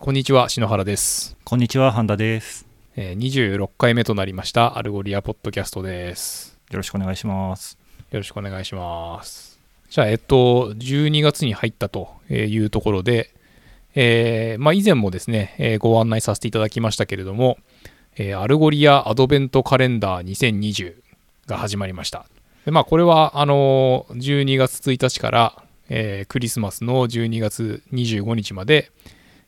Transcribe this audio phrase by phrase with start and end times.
[0.00, 2.66] こんにちは篠原です、こんにちは、半田です。
[2.96, 7.76] えー26回目となりました Algolia ポッドキャストですよろしくお願いします。
[8.10, 9.60] よろしくお願いします
[9.90, 13.30] じゃあえっと12月に入ったというところで、
[13.94, 17.58] えーまあ、以前もですね、えーご案内させていただきましたけれども、
[18.16, 20.94] えー Algolia アドベントカレンダー2020
[21.46, 22.24] が始まりました
[22.64, 28.90] でまあこれはあのー12月1日から、えークリスマスの12月25日まで、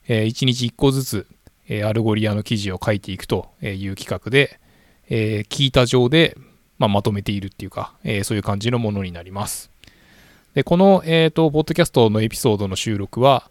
[0.08, 1.26] え1日1個ずつ、
[1.68, 4.60] え Algolia の記事を書いていくという企画で、
[5.08, 6.36] え聞いた上で、
[6.78, 9.70] まあ、まとめているっていうか、えそういう感じのものになります。
[10.54, 13.50] で、この、えーと、ポッドキャストのエピソードの収録は、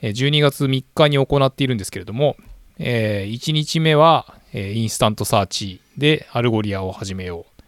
[0.00, 2.36] 12月3日に行っているんですけれども、
[2.78, 7.62] え1日目は、えー InstantSearch で Algolia を始めよう。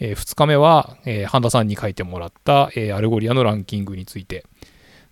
[0.00, 4.44] え2日目は、えー半田さんに書いてもらった、え Algolia のランキングについて。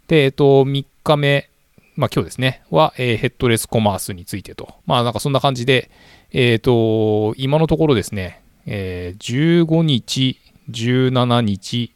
[0.08, 1.48] で、えっ、と、3日目、
[1.96, 4.74] まあ今日ですね、は、えーヘッドレスコマースについてと。
[4.86, 5.90] まあなんかそんな感じで、
[6.32, 11.92] えっ、と、今のところですね、えー15日、17日、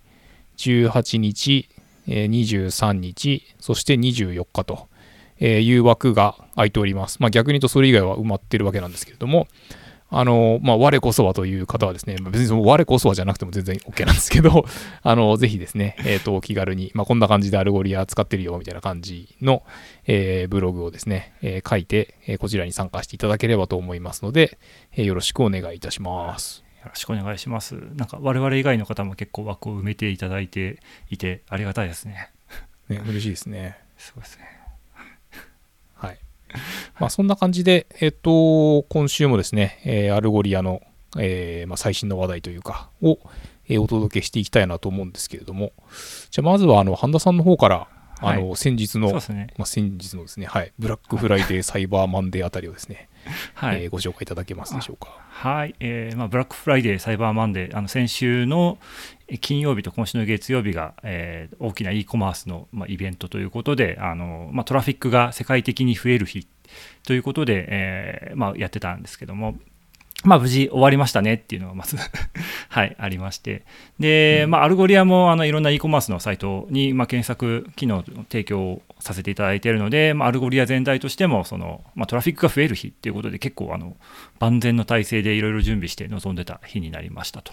[0.56, 1.68] 18日、
[2.06, 4.88] えー23日、そして24日と
[5.40, 7.18] えいう枠が空いております。
[7.20, 9.48] まあ逆に言うとそれ以外は埋まってるわけなんですけれども、
[10.10, 14.64] あの、まあ我こそはという方はですね、まあ別にその我こそはじゃなくても全然 OK なんですけど、
[15.02, 19.62] あの、ぜひですね、えっ、と、お気軽に、まあこんな感じで Algolia 使ってるよみたいな感じの、
[20.06, 24.58] えーブログをですね、えー書いて、えーこちらに参加していただければと思いますので、
[24.92, 26.64] えーよろしくお願いいたします。
[26.82, 27.74] よろしくお願いします。
[27.74, 32.30] なんか我々以外の方も結構枠を埋めていただいていてありがたいですね。
[32.88, 33.78] ね、嬉しいですね。
[33.98, 34.58] そうですね。
[35.96, 36.18] はい。
[36.98, 40.82] まあ、そんな感じで、えっと、今週もですね、えー Algolia の、
[41.18, 43.18] えーまあ、最新の話題というか、を、
[43.68, 45.72] えーお届けしていきたいなと思うんですけれども、
[46.30, 47.88] じゃあ、まずは、あの、半田さんの方から、
[48.20, 49.48] あの、は先日の、ね。
[49.56, 53.08] まあ、先日のですね、はい、ブラックフライデー、サイバーマンデーあたりをですね、
[53.54, 53.84] はい。
[53.84, 55.18] えーご紹介いただけますでしょうか？
[55.30, 58.78] はい、えーまあ、ブラックフライデー、サイバーマンデー、あの先週の
[59.28, 66.46] えー金曜日と今週の月曜日が、えー大きな e コマースの、まあ、イベントということで、あのまあ、トラフィックが世界的に増える日
[67.04, 69.56] ということで、えーまあ、やってたんですけども、
[70.24, 71.96] まあ、無事終わりましたねっていうのがまず
[72.68, 73.62] はい、ありまして、
[74.00, 83.96] で、まあ、 Algolia もあのいろんな e コマースのサイトに、まあ、検索機能の提供をさせていただいているので、まあ、 Algolia 全体としてもその、まあ、トラフィックが増える日っていうことで結構あの
[84.40, 87.52] 万全の体制でいろいろ準備して臨んでた日になりましたと。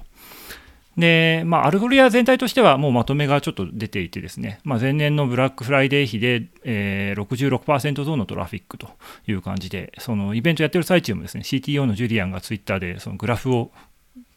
[0.97, 8.89] で、まあ、 Algolia 全体としてはもうまとめがちょっと出ていてですね、まあ、前年のブラックフライデー比で、えー、66%増のトラフィックと
[9.27, 13.71] いう感じで、そのイベントやってる最中もですね、CTO のジュリアンがツイッターでそのグラフを、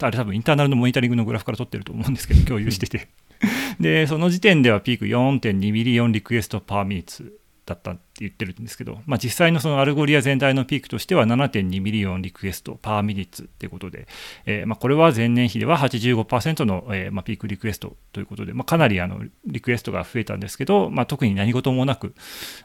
[0.01, 3.09] あれ多分 internal のモニタリングのグラフから取ってると思うんですけど、共有してて。
[3.79, 7.38] で、その時点ではピーク4.2 million requests per minute
[7.69, 14.09] だったって言ってるんですけど、まあ、実際のその Algolia 全体のピークとしては7.2 million requests per minute っていうことで、
[14.47, 22.15] えーまあ、これは前年比では85%の、えーまあ、ピークリクエストということで、ま、かなりあのリクエストが増えたんですけど、ま、特に何事もなく、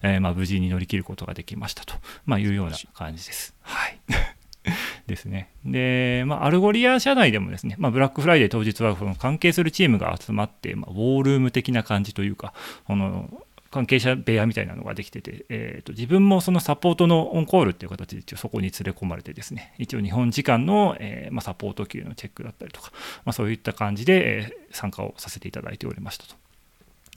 [0.02, 3.54] えーま、無事に乗り切ることができましたと、ま、いうような感じです。
[3.62, 4.00] はい
[5.08, 5.52] ですね。
[5.66, 12.54] で、まあ、 Algolia 社内でもですね、まあ、ブラックフライデー当日はその関係するチームが集まって、まあ、 war room 的な感じというか、
[12.86, 13.30] この
[13.74, 22.92] 関係者部屋みたいなのができてて、えーと自分もそのサポートのオンコールっていう形で一応そこに連れ込まれてですね、一応日本時間の、えーまあ、サポートキューのチェックだったりとか、
[23.26, 26.36] まあ、そういった感じで、えー参加をさせていただいておりましたと。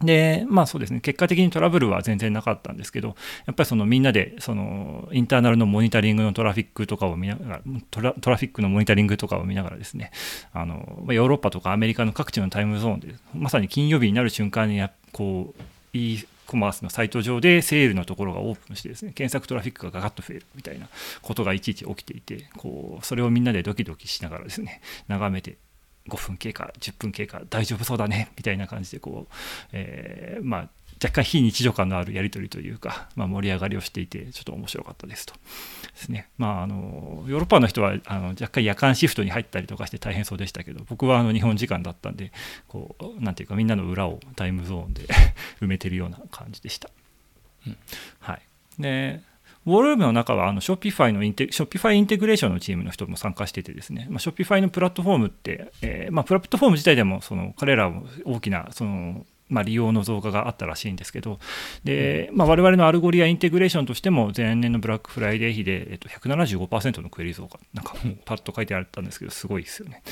[0.03, 10.11] で、まあそうですね、結果的にトラブルは全然なかったんですけど、やっぱりそのみんなでそのインターナルのモニタリングのトラフィックとかを見ながら、トラトラフィックのモニタリングとかを見ながらですね、
[10.53, 15.63] あのヨーロッパとかアメリカの各地のタイムゾーンで、まさに金曜日になる瞬間にやこう、
[16.47, 20.89] コマースのサイト上でセールのところがオープンしてですね、検索トラフィックがガガッと増えるみたいな
[21.23, 25.59] ことがいちいち起きていて、こうそれをみんなでドキドキしながらですね、 眺めて
[26.09, 29.35] 5分経過10分経過大丈夫そうだねみたいな感じでこう、
[29.73, 30.69] えまあ
[31.03, 35.35] 若干非日常感のあるやり取りというか、まあ、盛り上がりをしていてちょっと面白かったですと。
[35.35, 35.41] で
[35.95, 36.29] すね。
[36.39, 42.33] まああのヨーロッパの人はあの若干夜間シフトに入ったりとかして大変そうでしたけど僕はあの日本時間だったんで
[42.69, 45.07] こうなんていうかみんなの裏をタイムゾーンで
[45.61, 46.91] 埋めてるような感じでした、
[47.67, 47.77] うん。
[48.21, 48.43] はい。
[48.79, 49.21] で
[49.67, 61.39] ウォールームの中はあの Shopify のインテ Shopify インテグレーションのチームの人も参加しててですね、まあ、Shopify のプラットフォームって、えーまあ、プラットフォーム自体でもその彼らも大きなその、まあ、利用の増加があったらしいんですけど
[61.85, 67.95] で、まあ、我々の Algolia インテグレーションとしても前年のブラックフライデー比で、えっと、175%のクエリ増加なんか
[68.25, 70.03] パッと書いてあったんですけどすごいですよね。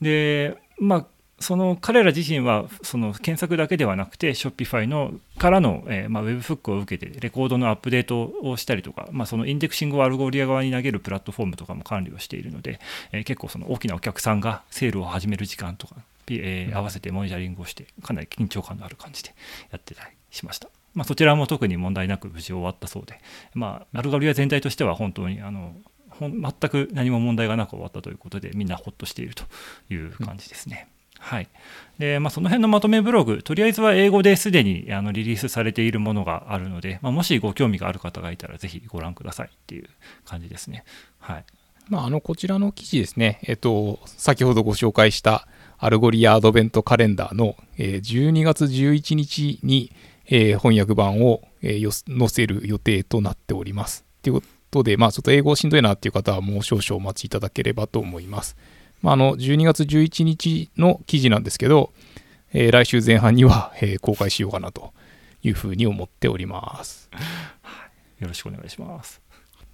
[0.00, 1.06] でまあ
[1.40, 12.78] その彼ら自身はその検索だけではなくて Shopify のからの、えーまあ、Webhook を受けてレコードのアップデートをしたりとか、まあ、その indexing を Algolia 側に投げるプラットフォームとかも管理をしているので、
[13.12, 15.96] えー、結構その大きなお客さんがセールを始める時間とか、
[16.38, 19.34] えー、合わせてモニタリングをしてかなり緊張感のある感じで
[19.70, 20.68] やってたりしました。
[20.94, 23.20] まあ、そちらも特に問題なく無事終わったそうで、
[23.54, 25.74] まあ、 Algolia 全体としては本当にあの
[26.20, 29.44] 全く何も問題がなく終わったということでみんなほっとしていると
[29.88, 30.88] いう感じですね。
[30.94, 31.48] うんはい
[31.98, 39.88] でまあ、その辺のまとめブログ、とりあえずは英語ですでにあのリリースされているものがあるので、まあ、もしご興味がある方がいたら、ぜひご覧くださいっていう
[40.24, 40.82] 感じですね。
[41.18, 41.44] はい
[41.90, 45.46] まあ、あのこちらの記事ですね、えっと、先ほどご紹介した
[45.82, 49.92] Algolia アドベントカレンダーの、え12月11日に、
[50.26, 54.04] 翻訳版を、載せる予定となっております。
[54.22, 58.56] ということで、まあ、ちょっと英語しんどいなっていう方はもう少々お待ちいただければと思います。
[59.00, 61.92] まあ、あの12月11日の記事なんですけど、
[62.52, 63.72] 来週前半には、
[64.02, 64.92] 公開しようかなと
[65.42, 67.08] いうふうに思っております。
[68.20, 69.22] よろしくお願いします。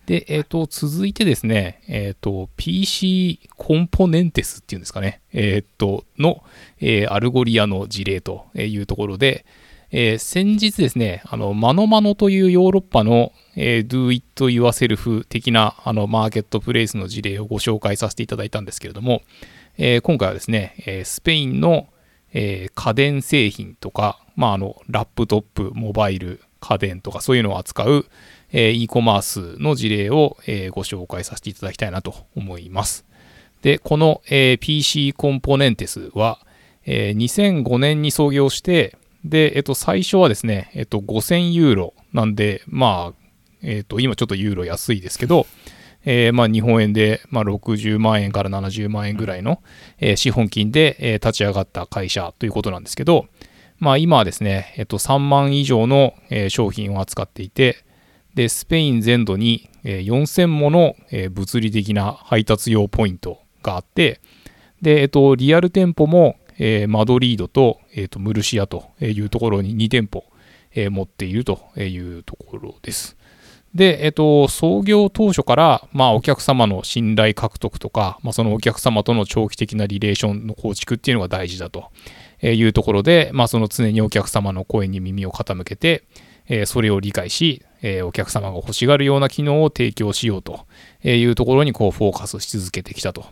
[0.07, 6.45] で、えっ、ー、と、続いてですね、えっ、ー、と、PC コンポネンテスっていうんですかね、えっ、ー、と、の、
[6.81, 9.45] え Algolia の事例というところで、
[9.91, 19.23] え先日ですね、あの、 ManoMano というヨーロッパの、えー、Do It Yourself 的なあのマーケットプレイスの事例をご紹介させていただいたんですけれども、
[19.77, 21.89] えー、今回はですね、えー、スペインの、
[22.33, 28.07] え家電製品とか、まあ、あのラップトップ、モバイル、家電とかそういうのを扱う、
[28.53, 30.37] え e コマースの事例を、
[30.71, 33.05] ご紹介させていただきたいなと思います。
[33.63, 34.23] で、この、
[34.61, 36.39] PC コンポネンテスは、
[36.85, 43.27] え2005年に創業して、で、えっと、最初はですね、えっと、5000ユーロなんで、まあ、
[43.63, 45.47] えっ、と、今ちょっとユーロ安いですけど、
[46.07, 49.61] えー、まあ日本円で、まあ、60万円から70万円ぐらいの、
[49.99, 53.27] えー、資本金で、えー、立ち上がった会社ということなんですけど、
[53.79, 57.85] まあ今はですね、えっと、3万以上の、え、商品を扱っていて、
[58.37, 60.95] で、スペイン全土に、4000もの、
[61.31, 64.21] 物理的な配達用ポイントがあって、
[64.83, 70.25] で、えっと、リアル店舗も、え、マドリードと,、えー、とムルシアというところに2店舗、
[70.75, 73.17] え、持っているというところです。
[73.75, 81.91] で、えっと、創業当初から、まあ、お客様の信頼獲得とか、まあ、そのお客様との長期的なリレーションの構築っていうのが大事だと
[82.43, 86.05] いうところで、まあ、その常にお客様の声に耳を傾けて、
[86.49, 90.67] えそれを理解し、えお客様が欲しがるような機能を提供しようと
[91.05, 93.27] いうところにこうフォーカスし続けてきたと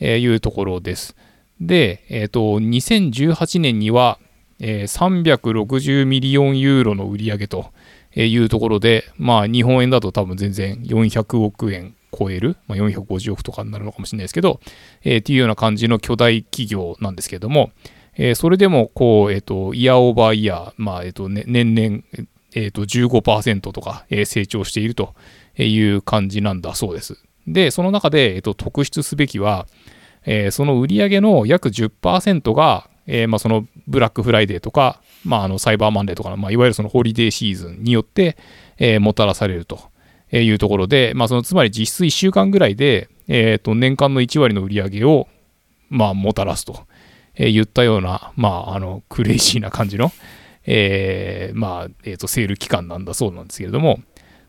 [0.00, 1.16] いうところです。
[1.60, 4.18] で、えっ、と、2018年には、
[4.60, 7.72] え360ミリオンユーロの売り上げと
[8.14, 14.60] いうところで、まあ、日本円だと多分全然400億円超える、まあ、450億とかになるのかもしれないですけど、
[15.02, 17.72] えー、っていうような感じの巨大企業なんですけれども、
[18.16, 22.02] えー、それでも、こう、え、ー、と、イヤーオーバーイヤー、まあ、えっ、と、ね、年々、
[22.54, 25.14] えっ、と、15%とか、え成長していると
[25.56, 27.18] いう感じなんだそうです。
[27.46, 29.66] で、その中で、えっ、と、特筆すべきは、
[30.26, 38.36] えその売上の約10%が、えまあ、そのブラックフライデーとか、まあ、あのサイバーマンデーとかの、まあ、いわゆるそのホリデーシーズンによって、
[38.78, 39.90] えー、もたらされると
[40.32, 45.28] いうところで、まあ、そのつまり実質1週間ぐらいで、えー、と年間の1割の売り上げを、
[45.88, 46.86] まあ、もたらすと、
[47.34, 50.12] えー、言ったような、まあ、あのクレイジーな感じの、
[50.66, 54.00] えーまあえー、とセール期間なんだそうなんですけれども、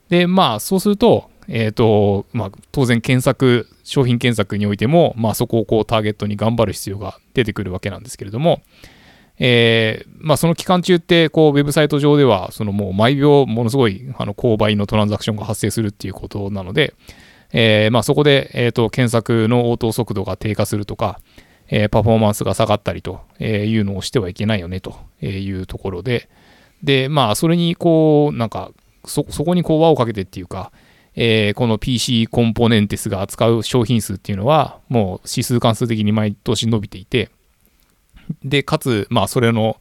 [0.09, 8.61] で、まあ、そうすると、えーとまあ、当然検索、商品検索においても、まあ、そこをこうターゲットに頑張る必要が出てくるわけなんですけれども、
[9.37, 16.93] えー、まあ、その期間中って、こう、ウェブサイト上では、そのもう毎秒ものすごい、あの、購買のトランザクションが発生するっていうことなので、
[17.51, 21.19] えー、まあ、そこで、えっ、と、検索の応答速度が低下するとか、
[21.69, 26.29] えパフォーマンスが下がったりというのをしてはいけないよねというところで、
[26.83, 28.71] で、まあ、それに、こう、なんか、
[29.05, 30.71] そ、そこにこう輪をかけてっていうか、
[31.15, 37.29] えー、この PC コンポネンテスが扱う商品数っていうのは、もう指数関数的に毎年伸びていて、
[38.43, 39.77] で、かつ、まあ、それの、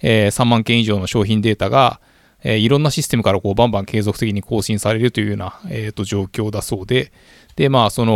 [0.00, 2.00] えー、3万件以上の商品データが、
[2.42, 7.12] えー、いろんなシステムからこうバンバン継続的に更新されるというような、えー、と状況だそうで、
[7.56, 8.12] で、まあ、その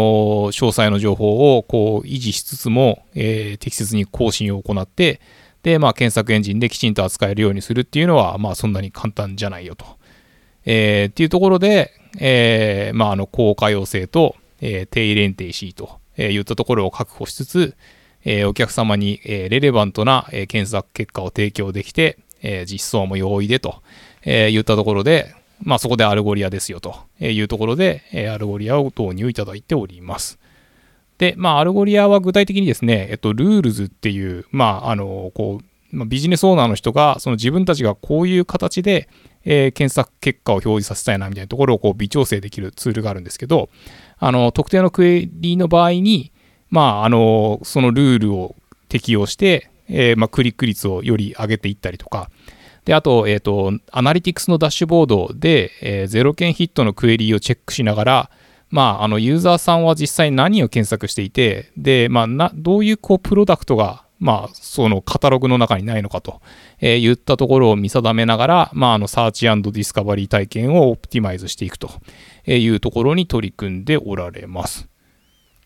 [0.53, 5.21] 詳細の情報をこう維持しつつも、えー、適切に更新を行って、
[5.63, 9.85] で、まあ、検索エンジンできちんと扱えるようにするっていうのは、まあ、そんなに簡単じゃないよと。
[10.65, 17.77] えー、っていうところで、えー、まあ、あの、高可用性と、えー、低連定 C と、えー、いったところを確保しつつ、
[18.25, 23.83] えー、お客様に、えー、レレバントな、えー、検索結果を提供できて、え実装も容易でと、
[24.25, 30.39] え言ったところで、まあ、そこで Algolia ですよというところで、え Algolia を導入いただいております。
[31.19, 39.09] で、まあ、 Algolia は具体的にですね、えっと、 Rules っていう、まあ、あの、こう、まあ、ビジネスオーナーの人が、その自分たちがこういう形で、
[39.45, 43.69] えー、検索結果を表示させたいなみたいなところをこう微調整できるツールがあるんですけど、
[44.19, 46.33] あの、特定のクエリの場合に、
[46.71, 48.57] まあ、あの、そのルールを
[48.89, 52.31] 適用して、えー、まあ、クリック率をより上げていったりとか、
[52.85, 58.31] で、あと、えっ、ー、と、アナリティクスのダッシュボードで、えー、ゼロ件ヒットのクエリーをチェックしながら、
[58.71, 66.41] まあ、あの、ユーザーさんは実際何を検索していて、で、まあ、な、どういう、こう、プロダクトが、まあ、そのカタログの中にないのかと、
[66.81, 71.91] えー、言ったところを見定めながら、まあ、あの、 search discovery 体験を optimize していくと
[72.47, 74.92] いうところに取り組んでおられます。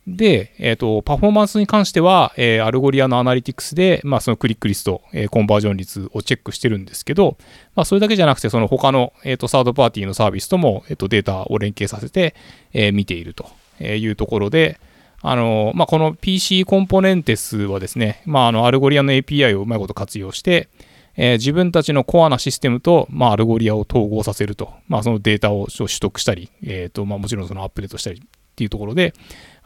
[0.07, 7.37] で、えっ、ー、と、パフォーマンスに関しては、えー、アルゴリアのアナリティクスで、まあ、そのクリックリスト、えー、コンバージョン率をチェックしてるんですけど、
[7.75, 12.37] まあ、それだけじゃなくて、その他の、えっ、と、サードパーティーのサービスとも、えっ、と、データを連携させて、
[12.73, 13.47] え見ていると
[13.83, 14.79] いうところで、
[15.23, 20.69] あの、まあ、この PC コンポネンテスはですね、まあ、あの、アルゴリアの API をうまいこと活用して、
[21.17, 29.13] え自分たちのコアなシステムと、まあ、アルゴリアを統合させると、まあ、そのデータを取得したり、えっ、と、まあ、もちろんそのアップデートしたりっていうところで、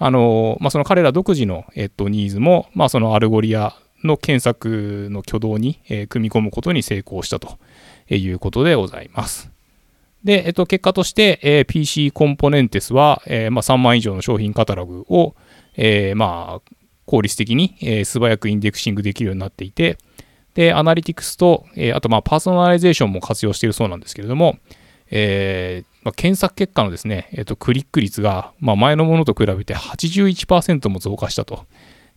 [0.02, 7.58] あの、まあ、その彼ら独自の、えっと、ニーズも、まあ、そのアルゴリアの検索の挙動に、えー、組み込むことに成功したと
[8.08, 9.50] いうことでございます。
[10.24, 15.34] で、えっと、結果として、えー、PC コンポネンテスは、えーまあ、3万以上の商品カタログを、
[15.76, 16.72] えー、まあ、
[17.04, 19.98] 効率的に、えー、素早くインデクシングできるようになっていて、
[20.54, 24.56] で、アナリティクスと、えー、あと、まあ、パーソナライゼーションも活用しているそうなんですけれども、
[25.10, 31.66] えー、まあ、検索結果のですね、えー、とクリック率が、まあ、前のものと比べて81%も増加したと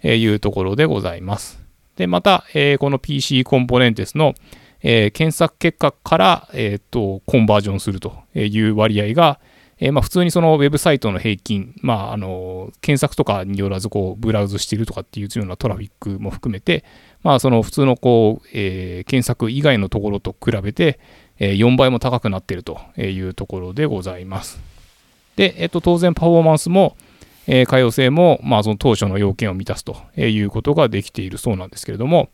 [0.03, 1.61] いうところでございます。
[1.95, 4.33] で、また、えー、この PC コンポネンテスの、
[4.81, 9.39] えー、検索結果から、えーと、コンバージョンするという割合が、
[9.79, 16.85] え、まあ、普通にそのウェブサイトの平均、まあ、あの検索とかによらずこうブラウズしているとかっていうようなトラフィックも含めて、
[17.21, 20.99] まあ、その普通のこう、えー、検索以外のところと比べて、
[21.39, 24.59] 4倍も高くなっているというところでございます。
[25.35, 26.95] で、えっと、当然パフォーマンスも、
[27.47, 32.29] え、可用性も、まあ、その当初の要件を満たすということができているそうなんですけれども、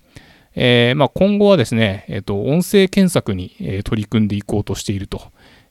[0.56, 5.22] えー、まあ、今後はですね、えっと、音声検索に、取り組んでいこうとしていると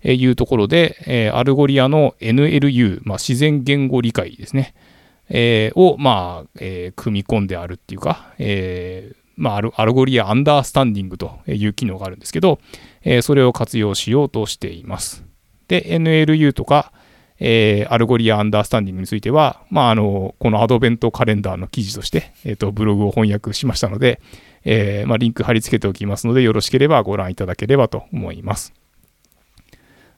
[0.04, 4.74] いうところで、えアルゴリアの NLU、まあ、自然言語理解ですね、
[5.28, 12.58] えを、まあえ組み込んであるっていうか、えまあ、アルゴリア Understanding という機能があるんですけど、
[13.02, 15.24] えそれを活用しようとしています。
[15.68, 16.92] で、NLU とか、
[17.40, 24.20] えー、アルゴリア Understanding については、まあ、あの、このアドベントカレンダーの記事として、えっ、ー、と、ブログを翻訳しましたので、
[24.64, 28.72] えー、まあ、リンク貼り付けておきますので、よろしければご覧いただければと思います。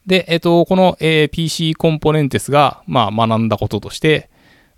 [0.06, 4.30] で、えっ、と、この、え PC コンポネンテスが、まあ、学んだこととして、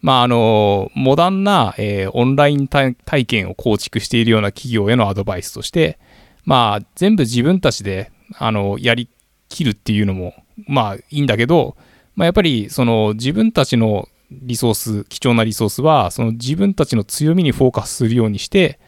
[0.03, 5.99] まあ、あの、モダンな、えオンライン体験を構築しているような企業へのアドバイスとして、
[6.45, 9.09] まあ、全部自分たちで、あの、やり
[9.49, 10.35] きるっていうのも、
[10.67, 11.77] まあ、いいんだけど、
[12.17, 18.81] まあ、やっぱり、その、自分たちのリソース、貴重なリソースは、その自分たちの強みにフォーカスするようにして、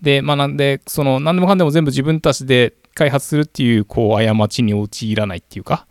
[0.00, 5.86] で、まあ、なんで、その、何でもかんでも全部自分たちで開発するっていう、こう、過ちに陥らないっていうか、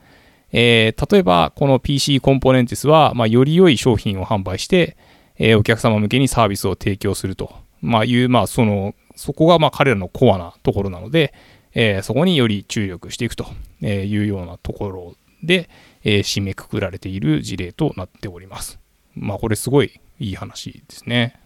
[0.52, 4.98] えー、例えば、この PC コンポネンティスは、まあ、より良い商品を販売して、
[5.38, 11.34] えー、お客様向けにサービスを提供すると、まあ、いう、まあ、その、そこがまあ彼らのコアなところなので、
[11.74, 13.46] えー、そこにより注力していくと
[13.82, 15.70] いうようなところで、
[16.04, 18.80] えー、締めくくられている事例となっております。
[19.16, 21.40] まあこれすごいいい話ですね。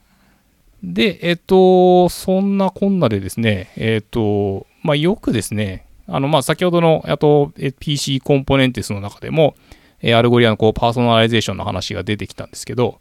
[0.83, 9.55] で、えっ、と、そんなこんなでですね、えっ、と、まあよくですね、あの、まあ先ほどの、あと、PC コンポネンテスの中でも、
[10.01, 12.99] えアルゴリアのこうパーソナライゼーションの話が出てきたんですけど、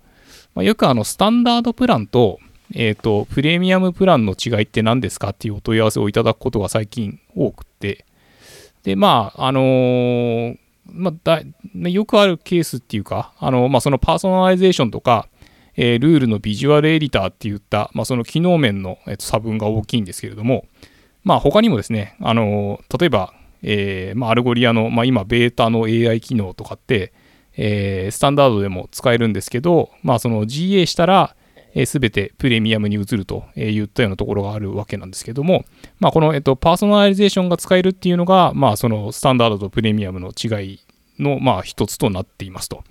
[0.55, 2.39] まあ、よくあの、スタンダードプランと、
[2.73, 8.07] えっ、ー、と、プレミアムプランの違いって何ですかっていうお問い合わせをいただくことが最近多くて、
[8.85, 11.43] で、まあ、あのー、まあだ、
[11.91, 15.29] よくあるケースっていうか、あの、まあ、そのパーソナライゼーションとか、
[15.77, 20.67] えー、ルールのビジュアルエディターっていった、まあ、その機能面の、えー、と差分が大きいんですけれども、
[21.25, 27.13] まあ、他にもですね、あの、例えば、えーまあ、アルゴリアの、まあ、今、ベータの AI 機能とかって、
[27.57, 31.35] えー、スタンダードでも使えるんですけど、まあ、その GA したら、
[31.87, 35.65] す、べ、てプレミアムに移るといったようなところがあるわけなんですけども、
[35.99, 40.81] まあ、この、えっと、パーソナライゼーションが使えるっていうのが、まあ、そのスタンダードとプレミアムの違い
[41.19, 42.85] の、まあ、一つとなっていますと。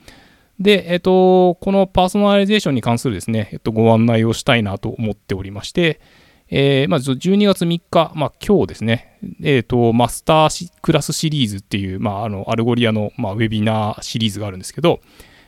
[0.59, 6.01] で、えっと、このパーソナライゼーションに関するですね、えっと、ご案内をしたいなと思っておりまして、
[6.49, 14.99] えー、まず12月3日、まあ、今日ですね、えっ、と、マスタークラスシリーズっていう、まあ、あの、アルゴリアの、まあ、ウェビナーシリーズがあるんですけど、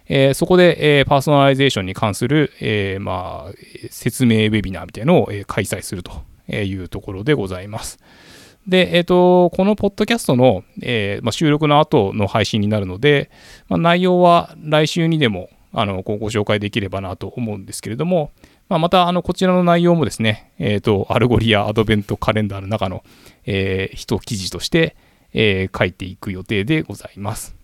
[0.08, 3.54] えーそこで、えーパーソナライゼーションに関する、えーまあ、
[3.90, 6.12] 説明ウェビナーみたいなのを、え開催すると
[6.52, 8.00] いうところでございます。
[8.68, 13.30] で、えっ、と、このポッドキャストの、えまあ、収録の後の配信になるので、
[13.68, 18.32] まあ、内容は来週にでもあのご紹介できればなと思うんですけれども、
[18.68, 23.04] まあ、またあのこちらの内容もですね、えっ、と、アルゴリアアドベントカレンダーの中の、
[23.46, 24.96] えー一記事として、
[25.34, 27.56] えー書いていく予定でございます。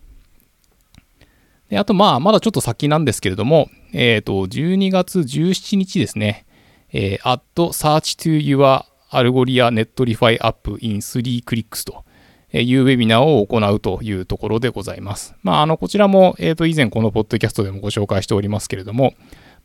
[1.68, 6.46] であと、まあ、まだちょっと先なんですけれども、えっ、と、12月17日ですね、
[6.92, 12.04] えー、 Add search to your Algolia Netlify app in 3 clicks と
[12.52, 15.34] いうウェビナーを行うというところでございます。
[15.42, 19.14] まあ、あの、こちらも、えっ、と、以前このポッドキャストでもご紹介しておりますけれども、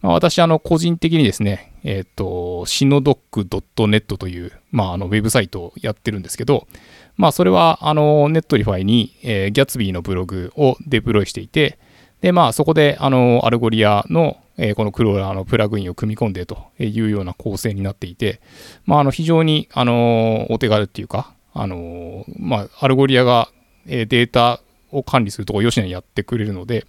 [0.01, 6.68] まあ、私、あの、個人的にですね、えっ、と、シノドック .net という、まあ、あの、ウェブサイトをやってるんですけど、
[7.16, 11.80] まあ、それは、あの、ネットリファイに、えー、ギャツビーのブログをデプロイしていて、
[12.22, 18.42] で、まあ、そこで、あの、アルゴリアの、えーこのクローラーのプラグインを組み込んでというような構成になっていて、
[18.86, 23.50] まあ、あの、非常に、あの、お手軽っていうか、あの、まあ、アルゴリアが、
[23.86, 24.60] データ
[24.92, 26.86] を管理するところをよしなにやってくれるので、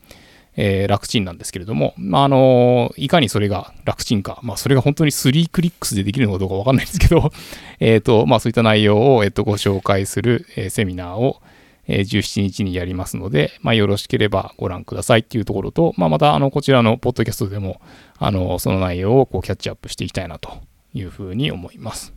[0.60, 7.30] えー楽ちんなんですけれども、まあ、あのいかにそれが楽ちんか、まあ、それが本当に3 clicks でできるのかどうかわかんないんですけど、
[7.78, 11.40] えっと、まあ、そういった内容を、えっと、ご紹介する、えセミナーを、
[11.86, 17.80] え17日にやりますので、まあ、よろしければご覧くださいっていうところと、まあ、また、あの、こちらのポッドキャストでも、
[18.18, 20.58] あの、その内容をこうキャッチアップしていきたいなと
[20.92, 22.12] いうふうに思います。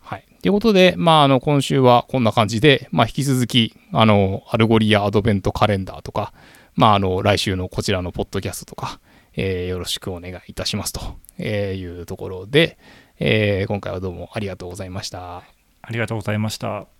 [0.00, 0.24] はい。
[0.40, 6.32] ということで、まあ、あの、今週はこんな感じで、まあ、引き続き、あの、アルゴリアアドベントカレンダーとか、
[6.76, 9.00] まあ、あの、来週のこちらのポッドキャストとか、
[9.34, 12.78] えーよろしくお願いいたしますというところで、
[13.18, 15.38] えー今回はどうもありがとうございました。
[15.38, 16.95] ありがとうございました。